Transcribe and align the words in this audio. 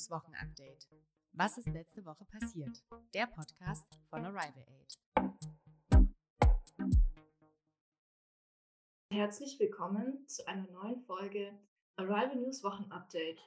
News 0.00 0.10
Wochen 0.10 0.34
Update. 0.34 0.88
Was 1.32 1.58
ist 1.58 1.68
letzte 1.68 2.02
Woche 2.06 2.24
passiert? 2.24 2.82
Der 3.12 3.26
Podcast 3.26 3.86
von 4.08 4.24
Arrival 4.24 4.64
Aid. 4.66 4.98
Herzlich 9.12 9.60
willkommen 9.60 10.26
zu 10.26 10.48
einer 10.48 10.66
neuen 10.70 11.02
Folge 11.02 11.52
Arrival 11.96 12.36
News 12.36 12.64
Wochen 12.64 12.90
Update. 12.90 13.42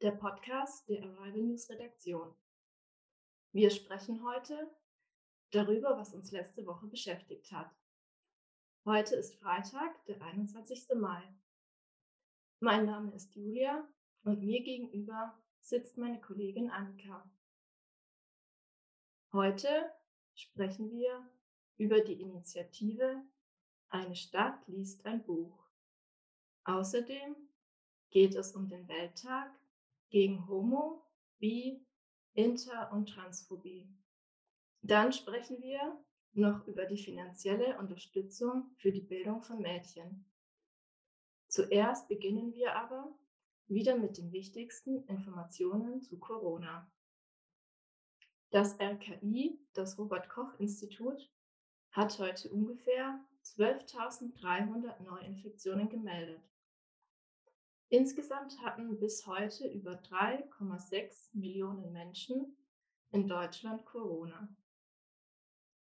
Der 0.00 0.12
Podcast 0.12 0.88
der 0.88 1.02
Arrival 1.02 1.42
News 1.42 1.68
Redaktion. 1.68 2.32
Wir 3.52 3.70
sprechen 3.70 4.22
heute 4.22 4.70
darüber, 5.50 5.98
was 5.98 6.14
uns 6.14 6.30
letzte 6.30 6.64
Woche 6.66 6.86
beschäftigt 6.86 7.50
hat. 7.50 7.74
Heute 8.84 9.16
ist 9.16 9.34
Freitag, 9.40 10.04
der 10.04 10.22
21. 10.22 10.86
Mai. 10.94 11.20
Mein 12.60 12.86
Name 12.86 13.12
ist 13.12 13.34
Julia 13.34 13.88
und 14.24 14.42
mir 14.42 14.62
gegenüber 14.62 15.36
sitzt 15.60 15.96
meine 15.98 16.20
Kollegin 16.20 16.70
Annika. 16.70 17.28
Heute 19.32 19.90
sprechen 20.34 20.90
wir 20.90 21.28
über 21.76 22.00
die 22.00 22.20
Initiative 22.20 23.22
Eine 23.88 24.16
Stadt 24.16 24.66
liest 24.68 25.04
ein 25.04 25.22
Buch. 25.24 25.66
Außerdem 26.64 27.36
geht 28.10 28.34
es 28.34 28.54
um 28.54 28.68
den 28.68 28.88
Welttag 28.88 29.50
gegen 30.10 30.46
Homo, 30.48 31.02
Bi, 31.38 31.84
Inter- 32.34 32.90
und 32.92 33.08
Transphobie. 33.08 33.88
Dann 34.82 35.12
sprechen 35.12 35.60
wir 35.60 36.02
noch 36.32 36.66
über 36.66 36.86
die 36.86 36.96
finanzielle 36.96 37.78
Unterstützung 37.78 38.70
für 38.76 38.92
die 38.92 39.00
Bildung 39.00 39.42
von 39.42 39.60
Mädchen. 39.60 40.24
Zuerst 41.48 42.08
beginnen 42.08 42.54
wir 42.54 42.74
aber 42.74 43.14
wieder 43.68 43.96
mit 43.96 44.18
den 44.18 44.32
wichtigsten 44.32 45.04
Informationen 45.04 46.02
zu 46.02 46.18
Corona. 46.18 46.90
Das 48.50 48.78
RKI, 48.78 49.58
das 49.72 49.98
Robert 49.98 50.28
Koch 50.28 50.58
Institut, 50.58 51.30
hat 51.90 52.18
heute 52.18 52.50
ungefähr 52.50 53.18
12.300 53.44 55.02
Neuinfektionen 55.02 55.88
gemeldet. 55.88 56.42
Insgesamt 57.88 58.58
hatten 58.62 58.98
bis 58.98 59.26
heute 59.26 59.68
über 59.68 59.92
3,6 59.92 61.28
Millionen 61.34 61.92
Menschen 61.92 62.56
in 63.10 63.28
Deutschland 63.28 63.84
Corona. 63.84 64.48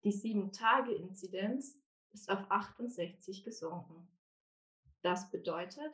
Die 0.04 0.12
7-Tage-Inzidenz 0.12 1.78
ist 2.12 2.30
auf 2.30 2.50
68 2.50 3.44
gesunken. 3.44 4.08
Das 5.02 5.32
bedeutet, 5.32 5.94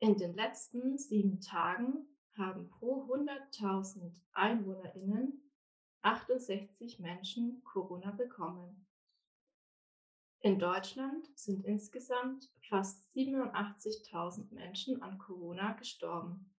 in 0.00 0.16
den 0.16 0.34
letzten 0.34 0.98
sieben 0.98 1.40
Tagen 1.40 2.06
haben 2.36 2.68
pro 2.68 3.04
100.000 3.12 4.12
EinwohnerInnen 4.32 5.42
68 6.02 7.00
Menschen 7.00 7.62
Corona 7.64 8.12
bekommen. 8.12 8.86
In 10.40 10.60
Deutschland 10.60 11.28
sind 11.34 11.64
insgesamt 11.64 12.48
fast 12.68 13.04
87.000 13.16 14.54
Menschen 14.54 15.02
an 15.02 15.18
Corona 15.18 15.72
gestorben. 15.72 16.54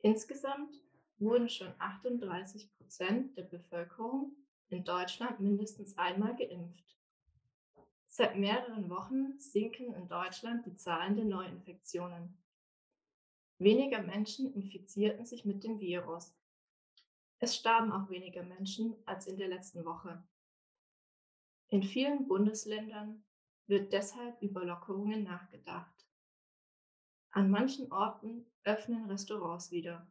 Insgesamt 0.00 0.76
wurden 1.18 1.48
schon 1.48 1.72
38 1.78 2.68
Prozent 2.76 3.36
der 3.36 3.44
Bevölkerung 3.44 4.34
in 4.70 4.82
Deutschland 4.84 5.38
mindestens 5.38 5.96
einmal 5.96 6.34
geimpft. 6.34 6.97
Seit 8.18 8.36
mehreren 8.36 8.90
Wochen 8.90 9.38
sinken 9.38 9.94
in 9.94 10.08
Deutschland 10.08 10.66
die 10.66 10.74
Zahlen 10.74 11.14
der 11.14 11.24
Neuinfektionen. 11.24 12.36
Weniger 13.58 14.02
Menschen 14.02 14.52
infizierten 14.54 15.24
sich 15.24 15.44
mit 15.44 15.62
dem 15.62 15.78
Virus. 15.78 16.34
Es 17.38 17.54
starben 17.54 17.92
auch 17.92 18.10
weniger 18.10 18.42
Menschen 18.42 18.96
als 19.06 19.28
in 19.28 19.36
der 19.36 19.46
letzten 19.46 19.84
Woche. 19.84 20.20
In 21.68 21.84
vielen 21.84 22.26
Bundesländern 22.26 23.22
wird 23.68 23.92
deshalb 23.92 24.42
über 24.42 24.64
Lockerungen 24.64 25.22
nachgedacht. 25.22 26.04
An 27.30 27.52
manchen 27.52 27.92
Orten 27.92 28.50
öffnen 28.64 29.08
Restaurants 29.08 29.70
wieder. 29.70 30.10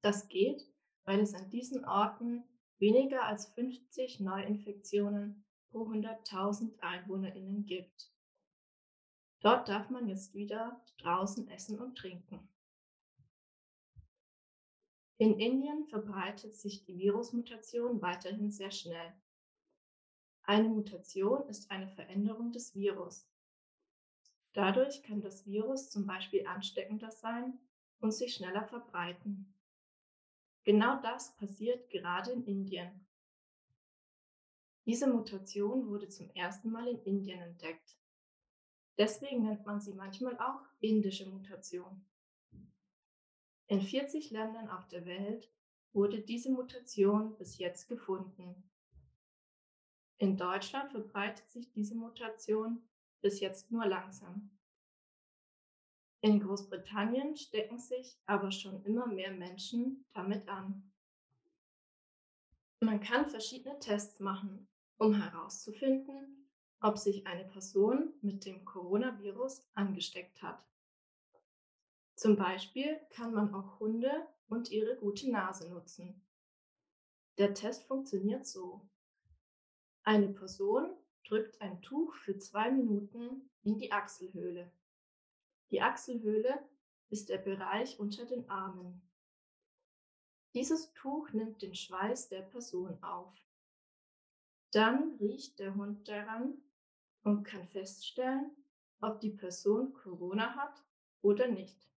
Das 0.00 0.26
geht, 0.26 0.66
weil 1.04 1.20
es 1.20 1.32
an 1.32 1.48
diesen 1.48 1.84
Orten 1.84 2.42
weniger 2.80 3.22
als 3.24 3.46
50 3.54 4.18
Neuinfektionen 4.18 5.44
pro 5.74 5.88
100.000 5.88 6.78
EinwohnerInnen 6.78 7.66
gibt. 7.66 8.12
Dort 9.40 9.68
darf 9.68 9.90
man 9.90 10.06
jetzt 10.06 10.32
wieder 10.32 10.80
draußen 10.98 11.48
essen 11.48 11.80
und 11.80 11.98
trinken. 11.98 12.48
In 15.18 15.40
Indien 15.40 15.84
verbreitet 15.86 16.54
sich 16.54 16.84
die 16.84 16.96
Virusmutation 16.96 18.00
weiterhin 18.00 18.52
sehr 18.52 18.70
schnell. 18.70 19.14
Eine 20.44 20.68
Mutation 20.68 21.48
ist 21.48 21.68
eine 21.72 21.88
Veränderung 21.88 22.52
des 22.52 22.76
Virus. 22.76 23.28
Dadurch 24.52 25.02
kann 25.02 25.20
das 25.22 25.44
Virus 25.44 25.90
zum 25.90 26.06
Beispiel 26.06 26.46
ansteckender 26.46 27.10
sein 27.10 27.58
und 27.98 28.12
sich 28.12 28.34
schneller 28.34 28.62
verbreiten. 28.62 29.52
Genau 30.62 31.02
das 31.02 31.34
passiert 31.34 31.90
gerade 31.90 32.30
in 32.30 32.44
Indien. 32.44 33.04
Diese 34.86 35.06
Mutation 35.06 35.88
wurde 35.88 36.08
zum 36.08 36.28
ersten 36.30 36.70
Mal 36.70 36.86
in 36.88 37.02
Indien 37.04 37.40
entdeckt. 37.40 37.96
Deswegen 38.98 39.42
nennt 39.42 39.64
man 39.64 39.80
sie 39.80 39.94
manchmal 39.94 40.38
auch 40.38 40.60
indische 40.80 41.28
Mutation. 41.28 42.04
In 43.66 43.80
40 43.80 44.30
Ländern 44.30 44.68
auf 44.68 44.86
der 44.88 45.06
Welt 45.06 45.50
wurde 45.92 46.20
diese 46.20 46.50
Mutation 46.50 47.36
bis 47.36 47.58
jetzt 47.58 47.88
gefunden. 47.88 48.70
In 50.18 50.36
Deutschland 50.36 50.92
verbreitet 50.92 51.50
sich 51.50 51.72
diese 51.72 51.94
Mutation 51.94 52.82
bis 53.20 53.40
jetzt 53.40 53.70
nur 53.70 53.86
langsam. 53.86 54.50
In 56.20 56.40
Großbritannien 56.40 57.36
stecken 57.36 57.78
sich 57.78 58.18
aber 58.26 58.50
schon 58.50 58.82
immer 58.84 59.06
mehr 59.06 59.32
Menschen 59.32 60.04
damit 60.12 60.48
an. 60.48 60.90
Man 62.80 63.00
kann 63.00 63.28
verschiedene 63.28 63.78
Tests 63.78 64.20
machen, 64.20 64.68
um 65.04 65.14
herauszufinden, 65.14 66.48
ob 66.80 66.98
sich 66.98 67.26
eine 67.26 67.44
Person 67.44 68.14
mit 68.22 68.46
dem 68.46 68.64
Coronavirus 68.64 69.62
angesteckt 69.74 70.42
hat. 70.42 70.64
Zum 72.14 72.36
Beispiel 72.36 72.98
kann 73.10 73.34
man 73.34 73.54
auch 73.54 73.80
Hunde 73.80 74.26
und 74.48 74.70
ihre 74.70 74.96
gute 74.96 75.30
Nase 75.30 75.68
nutzen. 75.68 76.22
Der 77.38 77.52
Test 77.52 77.84
funktioniert 77.86 78.46
so. 78.46 78.88
Eine 80.04 80.28
Person 80.28 80.94
drückt 81.24 81.60
ein 81.60 81.82
Tuch 81.82 82.14
für 82.16 82.38
zwei 82.38 82.70
Minuten 82.70 83.50
in 83.62 83.76
die 83.78 83.92
Achselhöhle. 83.92 84.70
Die 85.70 85.82
Achselhöhle 85.82 86.58
ist 87.10 87.28
der 87.28 87.38
Bereich 87.38 87.98
unter 87.98 88.24
den 88.24 88.48
Armen. 88.48 89.02
Dieses 90.54 90.92
Tuch 90.94 91.30
nimmt 91.32 91.60
den 91.62 91.74
Schweiß 91.74 92.28
der 92.28 92.42
Person 92.42 93.02
auf. 93.02 93.34
Dann 94.74 95.14
riecht 95.20 95.60
der 95.60 95.76
Hund 95.76 96.08
daran 96.08 96.60
und 97.22 97.44
kann 97.44 97.64
feststellen, 97.68 98.50
ob 99.00 99.20
die 99.20 99.30
Person 99.30 99.92
Corona 99.92 100.56
hat 100.56 100.84
oder 101.22 101.46
nicht. 101.46 101.88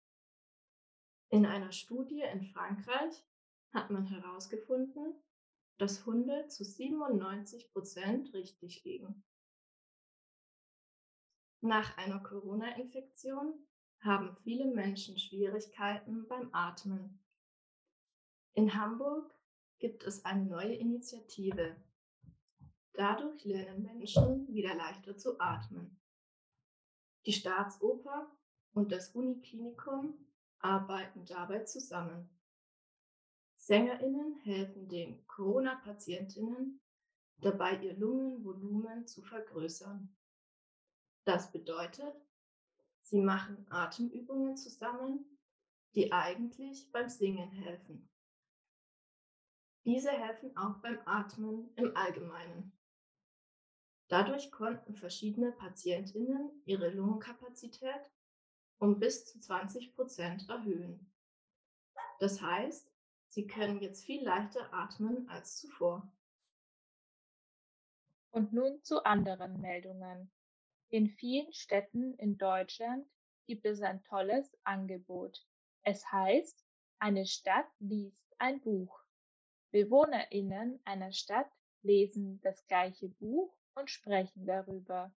In 1.30 1.48
einer 1.48 1.72
Studie 1.72 2.22
in 2.22 2.44
Frankreich 2.44 3.26
hat 3.72 3.90
man 3.90 4.06
herausgefunden, 4.06 5.16
dass 5.80 6.06
Hunde 6.06 6.48
zu 6.50 6.64
97 6.64 7.72
Prozent 7.72 8.32
richtig 8.36 8.84
liegen. 8.84 9.24
Nach 11.62 11.98
einer 11.98 12.20
Corona-Infektion 12.20 13.56
haben 14.02 14.38
viele 14.44 14.68
Menschen 14.68 15.18
Schwierigkeiten 15.18 16.28
beim 16.28 16.54
Atmen. 16.54 17.24
In 18.54 18.76
Hamburg 18.76 19.34
gibt 19.80 20.04
es 20.04 20.24
eine 20.26 20.46
neue 20.46 20.76
Initiative, 20.76 21.76
Dadurch 22.98 23.46
lernen 23.46 23.84
Menschen 23.84 24.52
wieder 24.52 24.74
leichter 24.74 25.16
zu 25.16 25.40
atmen. 25.40 26.02
Die 27.28 27.32
Staatsoper 27.32 28.36
und 28.74 28.92
das 28.92 29.10
Uniklinikum 29.14 30.16
arbeiten 30.58 31.24
dabei 31.26 31.60
zusammen. 31.60 32.28
Sängerinnen 33.58 34.38
helfen 34.38 34.90
den 34.90 35.28
Corona-Patientinnen 35.28 36.82
dabei, 37.38 37.80
ihr 37.84 37.96
Lungenvolumen 37.96 39.06
zu 39.06 39.22
vergrößern. 39.22 40.18
Das 41.24 41.52
bedeutet, 41.52 42.16
sie 43.02 43.22
machen 43.22 43.68
Atemübungen 43.70 44.58
zusammen, 44.58 45.38
die 45.94 46.12
eigentlich 46.12 46.92
beim 46.92 47.10
Singen 47.10 47.52
helfen. 47.52 48.10
Diese 49.86 50.10
helfen 50.10 50.58
auch 50.58 50.82
beim 50.82 50.98
Atmen 51.06 51.72
im 51.76 51.96
Allgemeinen. 51.96 52.74
Dadurch 54.08 54.52
konnten 54.52 54.96
verschiedene 54.96 55.52
Patientinnen 55.52 56.62
ihre 56.66 56.90
Lungenkapazität 56.90 58.10
um 58.80 59.00
bis 59.00 59.26
zu 59.26 59.40
20 59.40 59.96
Prozent 59.96 60.48
erhöhen. 60.50 61.12
Das 62.20 62.42
heißt, 62.42 62.92
Sie 63.30 63.46
können 63.46 63.82
jetzt 63.82 64.06
viel 64.06 64.24
leichter 64.24 64.74
atmen 64.74 65.28
als 65.30 65.58
zuvor. 65.58 66.10
Und 68.32 68.54
nun 68.54 68.82
zu 68.84 69.04
anderen 69.04 69.60
Meldungen. 69.60 70.32
In 70.90 71.10
vielen 71.10 71.52
Städten 71.52 72.14
in 72.16 72.38
Deutschland 72.38 73.06
gibt 73.46 73.66
es 73.66 73.82
ein 73.82 74.02
tolles 74.04 74.58
Angebot. 74.64 75.46
Es 75.84 76.10
heißt, 76.12 76.66
eine 77.00 77.26
Stadt 77.26 77.68
liest 77.80 78.34
ein 78.40 78.62
Buch. 78.62 79.04
BewohnerInnen 79.72 80.80
einer 80.86 81.12
Stadt 81.12 81.52
lesen 81.82 82.40
das 82.42 82.66
gleiche 82.68 83.10
Buch 83.10 83.54
und 83.78 83.90
sprechen 83.90 84.46
darüber. 84.46 85.14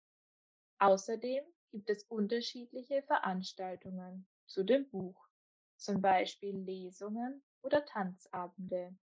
Außerdem 0.79 1.45
gibt 1.71 1.91
es 1.91 2.05
unterschiedliche 2.05 3.03
Veranstaltungen 3.03 4.27
zu 4.47 4.65
dem 4.65 4.89
Buch, 4.89 5.29
zum 5.77 6.01
Beispiel 6.01 6.57
Lesungen 6.57 7.43
oder 7.63 7.85
Tanzabende. 7.85 8.97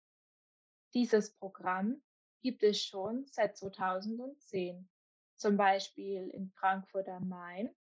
Dieses 0.94 1.36
Programm 1.36 2.02
gibt 2.42 2.64
es 2.64 2.82
schon 2.82 3.26
seit 3.28 3.58
2010, 3.58 4.90
zum 5.38 5.58
Beispiel 5.58 6.30
in 6.30 6.52
Frankfurt 6.52 7.08
am 7.10 7.30
Main, 7.30 7.76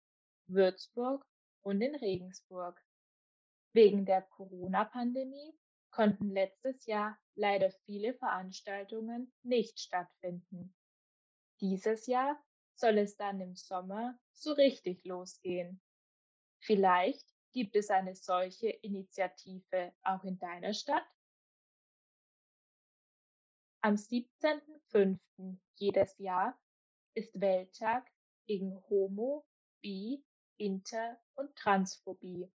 Würzburg 0.47 1.25
und 1.61 1.81
in 1.81 1.95
Regensburg. 1.95 2.81
Wegen 3.73 4.05
der 4.05 4.21
Corona-Pandemie 4.21 5.57
konnten 5.91 6.29
letztes 6.29 6.85
Jahr 6.85 7.17
leider 7.35 7.71
viele 7.85 8.13
Veranstaltungen 8.13 9.31
nicht 9.43 9.79
stattfinden. 9.79 10.73
Dieses 11.61 12.07
Jahr 12.07 12.41
soll 12.75 12.97
es 12.97 13.15
dann 13.15 13.39
im 13.39 13.55
Sommer 13.55 14.19
so 14.31 14.53
richtig 14.53 15.03
losgehen. 15.05 15.81
Vielleicht 16.59 17.27
gibt 17.51 17.75
es 17.75 17.89
eine 17.89 18.15
solche 18.15 18.69
Initiative 18.69 19.93
auch 20.03 20.23
in 20.23 20.39
deiner 20.39 20.73
Stadt? 20.73 21.05
Am 23.81 23.95
17.05. 23.95 25.19
jedes 25.75 26.17
Jahr 26.17 26.57
ist 27.15 27.39
Welttag 27.39 28.09
gegen 28.47 28.81
Homo, 28.89 29.45
Bi, 29.81 30.23
Inter 30.57 31.19
und 31.35 31.55
Transphobie. 31.55 32.49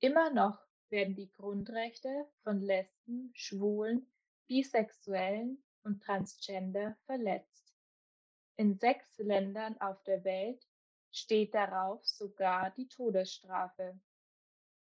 Immer 0.00 0.30
noch 0.30 0.58
werden 0.88 1.14
die 1.14 1.30
Grundrechte 1.30 2.26
von 2.42 2.60
Lesben, 2.60 3.30
Schwulen, 3.34 4.10
Bisexuellen 4.48 5.62
und 5.84 6.02
Transgender 6.02 6.96
verletzt. 7.06 7.74
In 8.56 8.78
sechs 8.78 9.18
Ländern 9.18 9.80
auf 9.80 10.02
der 10.04 10.24
Welt 10.24 10.66
steht 11.10 11.54
darauf 11.54 12.06
sogar 12.06 12.70
die 12.70 12.88
Todesstrafe. 12.88 14.00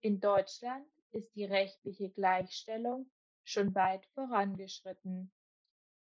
In 0.01 0.21
Deutschland 0.21 0.87
ist 1.13 1.35
die 1.35 1.45
rechtliche 1.45 2.11
Gleichstellung 2.11 3.11
schon 3.45 3.75
weit 3.75 4.07
vorangeschritten. 4.15 5.33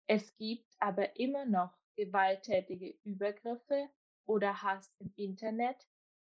Es 0.07 0.37
gibt 0.37 0.73
aber 0.79 1.17
immer 1.17 1.47
noch 1.47 1.77
gewalttätige 1.97 2.97
Übergriffe 3.05 3.89
oder 4.27 4.63
Hass 4.63 4.95
im 4.99 5.13
Internet 5.17 5.89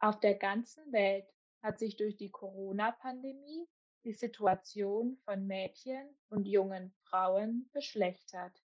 Auf 0.00 0.20
der 0.20 0.34
ganzen 0.34 0.92
Welt 0.92 1.26
hat 1.62 1.78
sich 1.78 1.96
durch 1.96 2.16
die 2.16 2.30
Corona-Pandemie 2.30 3.68
die 4.04 4.12
Situation 4.12 5.16
von 5.24 5.46
Mädchen 5.46 6.08
und 6.28 6.46
jungen 6.46 6.92
Frauen 7.04 7.68
verschlechtert. 7.72 8.62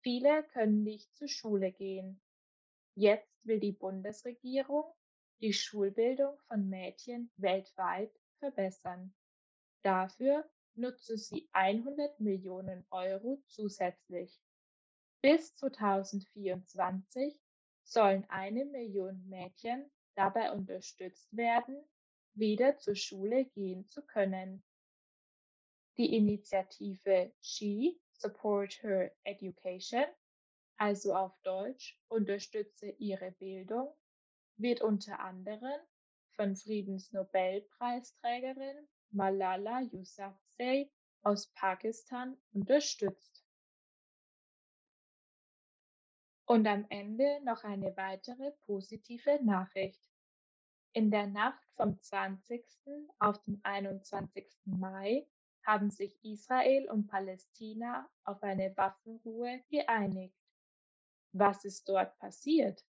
Viele 0.00 0.42
können 0.44 0.82
nicht 0.82 1.14
zur 1.16 1.28
Schule 1.28 1.72
gehen. 1.72 2.20
Jetzt 2.94 3.44
will 3.44 3.60
die 3.60 3.72
Bundesregierung 3.72 4.92
die 5.40 5.52
Schulbildung 5.52 6.38
von 6.46 6.68
Mädchen 6.68 7.30
weltweit 7.36 8.12
verbessern. 8.38 9.14
Dafür 9.82 10.48
nutzen 10.74 11.18
sie 11.18 11.48
100 11.52 12.18
Millionen 12.20 12.86
Euro 12.90 13.42
zusätzlich. 13.46 14.40
Bis 15.20 15.54
2024 15.56 17.40
sollen 17.82 18.24
eine 18.30 18.64
Million 18.64 19.28
Mädchen 19.28 19.90
dabei 20.14 20.52
unterstützt 20.52 21.36
werden, 21.36 21.84
wieder 22.34 22.78
zur 22.78 22.96
Schule 22.96 23.44
gehen 23.46 23.86
zu 23.86 24.02
können. 24.02 24.62
Die 25.96 26.16
Initiative 26.16 27.32
She 27.40 28.00
Support 28.12 28.82
Her 28.82 29.12
Education, 29.24 30.04
also 30.76 31.14
auf 31.14 31.38
Deutsch 31.42 31.98
Unterstütze 32.08 32.90
ihre 32.98 33.32
Bildung, 33.32 33.94
wird 34.56 34.80
unter 34.80 35.18
anderem 35.20 35.80
von 36.36 36.56
Friedensnobelpreisträgerin 36.56 38.88
Malala 39.10 39.82
Yousafzai 39.82 40.90
aus 41.22 41.48
Pakistan 41.52 42.36
unterstützt. 42.52 43.44
Und 46.46 46.66
am 46.66 46.84
Ende 46.90 47.40
noch 47.44 47.64
eine 47.64 47.96
weitere 47.96 48.50
positive 48.66 49.42
Nachricht. 49.44 50.13
In 50.96 51.10
der 51.10 51.26
Nacht 51.26 51.66
vom 51.74 52.00
20. 52.00 52.64
auf 53.18 53.42
den 53.42 53.58
21. 53.64 54.46
Mai 54.64 55.26
haben 55.66 55.90
sich 55.90 56.16
Israel 56.22 56.88
und 56.88 57.08
Palästina 57.08 58.08
auf 58.22 58.40
eine 58.44 58.76
Waffenruhe 58.76 59.60
geeinigt. 59.70 60.38
Was 61.32 61.64
ist 61.64 61.88
dort 61.88 62.16
passiert? 62.18 62.84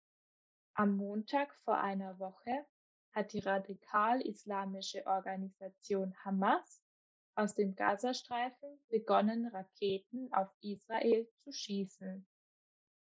Am 0.73 0.97
Montag 0.97 1.55
vor 1.57 1.79
einer 1.79 2.19
Woche 2.19 2.65
hat 3.13 3.35
die 3.35 3.41
radikal-islamische 3.41 5.07
Organisation 5.07 6.17
Hamas 6.25 6.83
aus 7.35 7.55
dem 7.55 7.75
Gazastreifen 7.75 8.81
begonnen, 8.89 9.47
Raketen 9.49 10.33
auf 10.33 10.49
Israel 10.63 11.29
zu 11.45 11.53
schießen. 11.53 12.27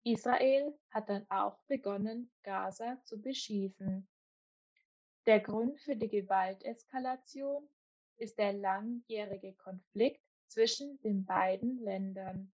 Israel 0.03 0.79
hat 0.91 1.09
dann 1.09 1.25
auch 1.31 1.59
begonnen, 1.69 2.31
Gaza 2.43 3.01
zu 3.05 3.19
beschießen. 3.19 4.07
Der 5.27 5.41
Grund 5.41 5.81
für 5.81 5.97
die 5.97 6.09
Gewalteskalation 6.09 7.67
ist 8.17 8.39
der 8.39 8.53
langjährige 8.53 9.55
Konflikt 9.55 10.23
zwischen 10.49 11.01
den 11.01 11.25
beiden 11.25 11.79
Ländern. 11.79 12.53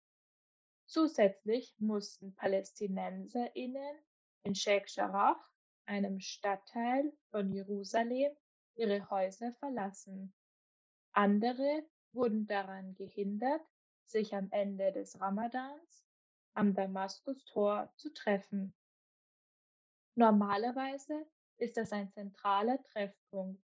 Zusätzlich 0.87 1.75
mussten 1.79 2.35
PalästinenserInnen 2.35 3.97
in 4.43 4.55
Sheikh 4.55 4.87
Jarrah, 4.89 5.41
einem 5.85 6.19
Stadtteil 6.21 7.13
von 7.31 7.53
Jerusalem, 7.53 8.33
ihre 8.75 9.09
Häuser 9.11 9.53
verlassen. 9.55 10.35
Andere 11.13 11.85
wurden 12.13 12.47
daran 12.47 12.95
gehindert, 12.95 13.63
sich 14.07 14.35
am 14.35 14.49
Ende 14.51 14.93
des 14.93 15.21
Ramadans 15.21 16.05
am 16.55 16.75
Damaskustor 16.75 17.93
zu 17.97 18.13
treffen. 18.13 18.75
Normalerweise 20.15 21.27
ist 21.59 21.77
das 21.77 21.93
ein 21.93 22.11
zentraler 22.11 22.83
Treffpunkt. 22.85 23.63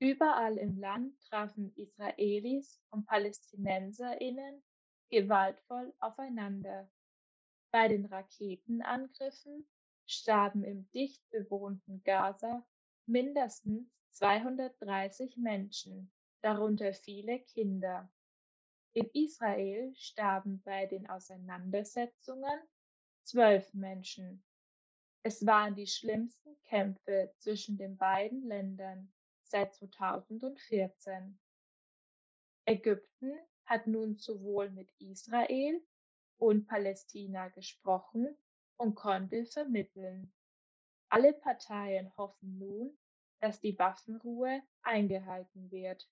Überall 0.00 0.58
im 0.58 0.78
Land 0.78 1.20
trafen 1.28 1.72
Israelis 1.74 2.80
und 2.90 3.06
Palästinenserinnen 3.06 4.62
gewaltvoll 5.10 5.92
aufeinander. 5.98 6.88
Bei 7.72 7.88
den 7.88 8.04
Raketenangriffen 8.06 9.66
starben 10.06 10.62
im 10.62 10.88
dicht 10.92 11.28
bewohnten 11.30 12.02
Gaza 12.04 12.64
mindestens 13.06 13.90
230 14.12 15.36
Menschen, 15.36 16.12
darunter 16.42 16.92
viele 16.92 17.40
Kinder. 17.40 18.10
In 18.92 19.10
Israel 19.12 19.94
starben 19.96 20.62
bei 20.62 20.86
den 20.86 21.08
Auseinandersetzungen 21.08 22.60
zwölf 23.24 23.72
Menschen. 23.74 24.42
Es 25.22 25.44
waren 25.44 25.74
die 25.74 25.86
schlimmsten 25.86 26.56
Kämpfe 26.64 27.32
zwischen 27.38 27.76
den 27.76 27.96
beiden 27.96 28.42
Ländern 28.42 29.12
seit 29.42 29.74
2014. 29.74 31.38
Ägypten 32.64 33.32
hat 33.64 33.86
nun 33.86 34.16
sowohl 34.16 34.70
mit 34.70 34.90
Israel 34.98 35.82
und 36.38 36.66
Palästina 36.66 37.48
gesprochen 37.48 38.36
und 38.76 38.94
konnte 38.94 39.44
vermitteln. 39.44 40.32
Alle 41.08 41.32
Parteien 41.32 42.14
hoffen 42.16 42.58
nun, 42.58 42.96
dass 43.40 43.60
die 43.60 43.78
Waffenruhe 43.78 44.62
eingehalten 44.82 45.70
wird. 45.70 46.08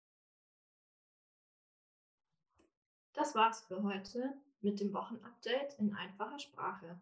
Das 3.12 3.34
war's 3.34 3.62
für 3.62 3.82
heute 3.82 4.34
mit 4.60 4.80
dem 4.80 4.92
Wochenupdate 4.92 5.78
in 5.78 5.94
einfacher 5.94 6.38
Sprache. 6.38 7.00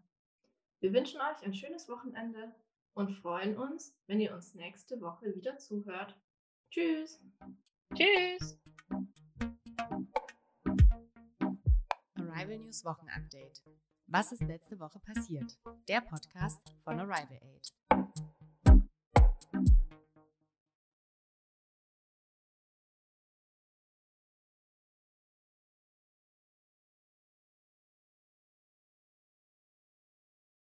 Wir 0.85 0.93
wünschen 0.93 1.19
euch 1.19 1.43
ein 1.43 1.55
schönes 1.55 1.89
Wochenende 1.89 2.55
und 2.93 3.11
freuen 3.11 3.57
uns, 3.57 3.97
wenn 4.07 4.21
ihr 4.21 4.35
uns 4.35 4.55
nächste 4.55 5.01
Woche 5.01 5.35
wieder 5.35 5.57
zuhört. 5.57 6.15
Tschüss. 6.71 7.25
Tschüss. 7.95 8.61
Arrival 12.17 12.59
News 12.59 12.85
Wochenupdate. 12.85 13.63
Was 14.09 14.33
ist 14.33 14.43
letzte 14.43 14.79
Woche 14.79 15.01
passiert? 15.01 15.57
Der 15.89 16.03
Podcast 16.03 16.61
von 16.85 17.01
Arrival 17.01 17.41
Aid. 17.41 17.73